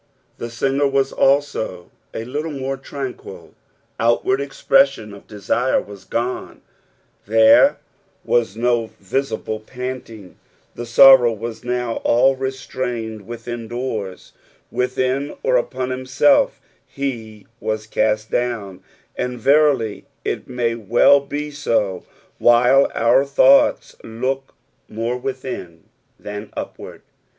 [0.39, 3.53] The singer was also a little mure tranquil.
[3.99, 6.63] Outward expresaioo of desire was gone;
[7.27, 7.77] there
[8.25, 8.97] wu no P8A.LH THB FOBTT SEOOND.
[8.97, 10.39] 303 visible panting;
[10.73, 14.31] the sorrow was no^ ell reatrsined withio dcwrs.
[14.71, 18.81] Within or upon himself he was caat down;
[19.15, 22.03] and, verily, it ma; well be bo,
[22.39, 24.55] while our thoughts look
[24.89, 25.81] more withiD
[26.19, 27.03] thaQ upward.